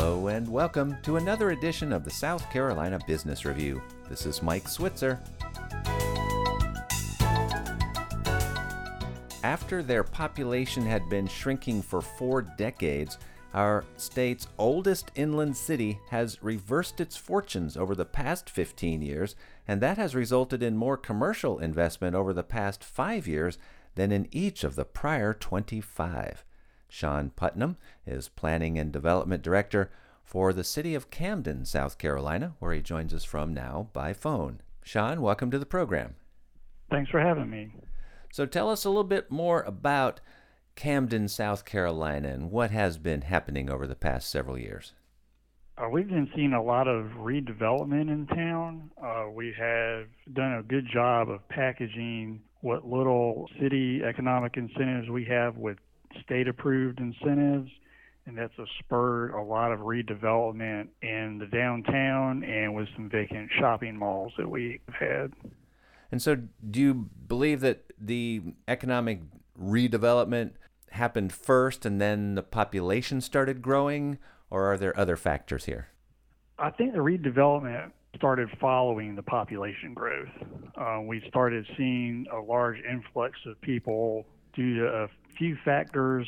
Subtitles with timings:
[0.00, 3.82] Hello and welcome to another edition of the South Carolina Business Review.
[4.08, 5.20] This is Mike Switzer.
[9.44, 13.18] After their population had been shrinking for four decades,
[13.52, 19.36] our state's oldest inland city has reversed its fortunes over the past 15 years,
[19.68, 23.58] and that has resulted in more commercial investment over the past five years
[23.96, 26.42] than in each of the prior 25.
[26.90, 27.76] Shawn Putnam
[28.06, 29.90] is Planning and Development Director
[30.24, 34.60] for the city of Camden, South Carolina, where he joins us from now by phone.
[34.82, 36.16] Shawn, welcome to the program.
[36.90, 37.72] Thanks for having me.
[38.32, 40.20] So tell us a little bit more about
[40.76, 44.92] Camden, South Carolina, and what has been happening over the past several years.
[45.78, 48.90] Uh, we've been seeing a lot of redevelopment in town.
[49.02, 55.24] Uh, we have done a good job of packaging what little city economic incentives we
[55.24, 55.78] have with
[56.22, 57.70] state approved incentives
[58.26, 63.50] and that's a spurred a lot of redevelopment in the downtown and with some vacant
[63.58, 65.32] shopping malls that we've had.
[66.12, 66.36] And so,
[66.70, 66.94] do you
[67.26, 69.20] believe that the economic
[69.60, 70.52] redevelopment
[70.90, 75.88] happened first and then the population started growing, or are there other factors here?
[76.58, 80.28] I think the redevelopment started following the population growth.
[80.76, 86.26] Uh, we started seeing a large influx of people due to a few factors.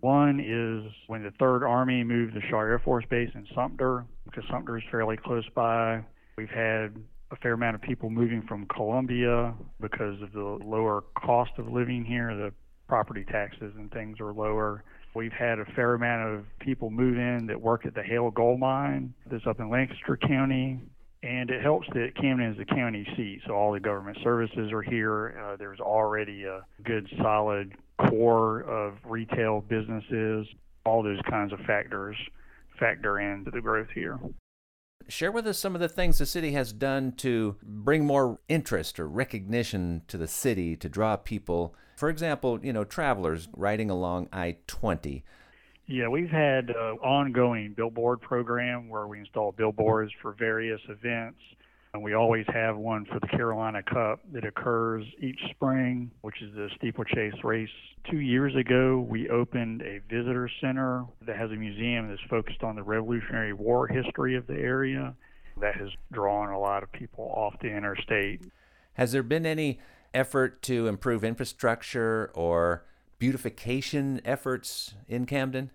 [0.00, 4.44] One is when the Third Army moved the Shaw Air Force Base in Sumter, because
[4.50, 6.04] Sumter is fairly close by.
[6.36, 6.96] We've had
[7.30, 12.04] a fair amount of people moving from Columbia because of the lower cost of living
[12.04, 12.34] here.
[12.34, 12.52] The
[12.88, 14.84] property taxes and things are lower.
[15.14, 18.60] We've had a fair amount of people move in that work at the Haile Gold
[18.60, 20.80] Mine that's up in Lancaster County.
[21.22, 24.82] And it helps that Camden is the county seat, so all the government services are
[24.82, 25.40] here.
[25.42, 27.72] Uh, there's already a good, solid
[28.08, 30.46] core of retail businesses.
[30.86, 32.16] All those kinds of factors
[32.78, 34.20] factor into the growth here.
[35.08, 39.00] Share with us some of the things the city has done to bring more interest
[39.00, 41.74] or recognition to the city to draw people.
[41.96, 45.24] For example, you know, travelers riding along I 20
[45.88, 51.40] yeah, we've had uh, ongoing billboard program where we install billboards for various events.
[51.94, 56.54] And we always have one for the Carolina Cup that occurs each spring, which is
[56.54, 57.70] the steeplechase race.
[58.10, 62.76] Two years ago, we opened a visitor center that has a museum that's focused on
[62.76, 65.14] the Revolutionary War history of the area.
[65.58, 68.42] That has drawn a lot of people off the interstate.
[68.92, 69.80] Has there been any
[70.12, 72.84] effort to improve infrastructure or
[73.18, 75.70] beautification efforts in Camden?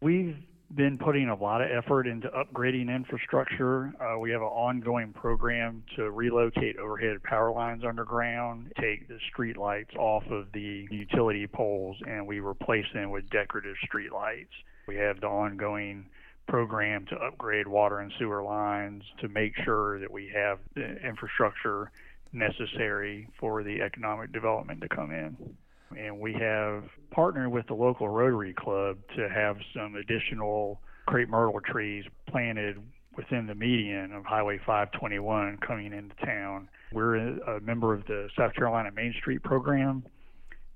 [0.00, 0.36] We've
[0.72, 3.92] been putting a lot of effort into upgrading infrastructure.
[4.00, 9.56] Uh, we have an ongoing program to relocate overhead power lines underground, take the street
[9.56, 14.52] lights off of the utility poles, and we replace them with decorative street lights.
[14.86, 16.06] We have the ongoing
[16.46, 21.90] program to upgrade water and sewer lines to make sure that we have the infrastructure
[22.32, 25.56] necessary for the economic development to come in
[25.96, 31.60] and we have partnered with the local Rotary Club to have some additional crepe myrtle
[31.60, 32.78] trees planted
[33.16, 36.68] within the median of Highway 521 coming into town.
[36.92, 40.04] We're a member of the South Carolina Main Street program,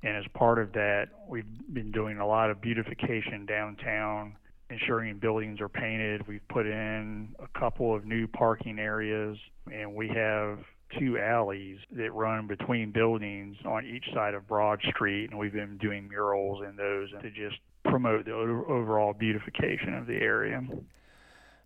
[0.02, 4.36] and as part of that, we've been doing a lot of beautification downtown,
[4.70, 6.26] ensuring buildings are painted.
[6.26, 9.38] We've put in a couple of new parking areas,
[9.72, 10.58] and we have
[10.98, 15.78] two alleys that run between buildings on each side of Broad Street, and we've been
[15.78, 20.62] doing murals in those to just promote the overall beautification of the area.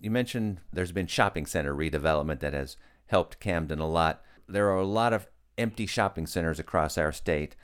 [0.01, 2.77] You mentioned there's been shopping center redevelopment that has
[3.07, 4.23] helped Camden a lot.
[4.49, 5.27] There are a lot of
[5.59, 7.57] empty shopping centers across our state.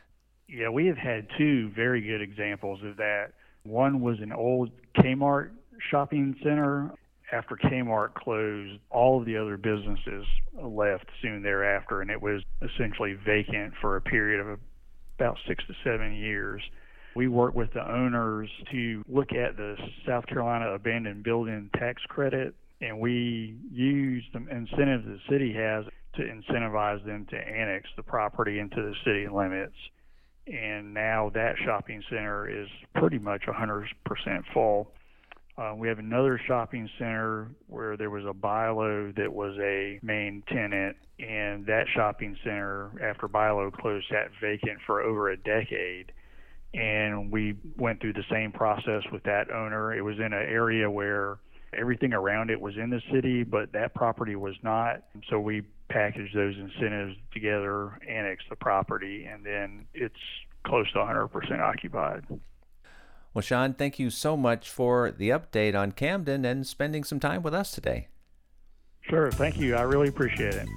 [0.49, 3.33] Yeah, we have had two very good examples of that.
[3.65, 5.51] One was an old Kmart
[5.91, 6.93] shopping center
[7.33, 10.27] after Kmart closed, all of the other businesses
[10.63, 14.59] left soon thereafter, and it was essentially vacant for a period of
[15.19, 16.63] about six to seven years.
[17.17, 19.77] We worked with the owners to look at the
[20.07, 26.23] South Carolina abandoned building tax credit, and we used the incentives the city has to
[26.23, 29.77] incentivize them to annex the property into the city limits.
[30.47, 33.85] And now that shopping center is pretty much 100%
[34.53, 34.91] full.
[35.59, 40.43] Uh, we have another shopping center where there was a Bi-Lo that was a main
[40.49, 46.13] tenant, and that shopping center, after Bi-Lo closed, sat vacant for over a decade.
[46.73, 49.95] And we went through the same process with that owner.
[49.95, 51.39] It was in an area where
[51.75, 55.03] everything around it was in the city, but that property was not.
[55.29, 60.15] So we packaged those incentives together, annexed the property, and then it's
[60.65, 62.25] close to 100% occupied.
[63.35, 67.43] Well, Shawn, thank you so much for the update on Camden and spending some time
[67.43, 68.09] with us today.
[69.01, 69.75] Sure, thank you.
[69.75, 70.69] I really appreciate it.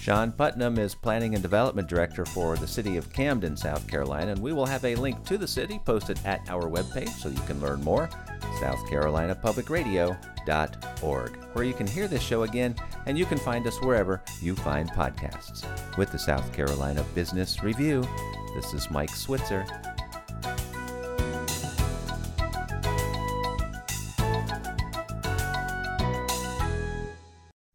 [0.00, 4.40] Shawn Putnam is Planning and Development Director for the City of Camden, South Carolina, and
[4.40, 7.60] we will have a link to the city posted at our webpage so you can
[7.60, 8.08] learn more,
[8.60, 12.76] southcarolinapublicradio.org, where you can hear this show again
[13.06, 15.64] and you can find us wherever you find podcasts.
[15.98, 18.06] With the South Carolina Business Review,
[18.54, 19.66] this is Mike Switzer.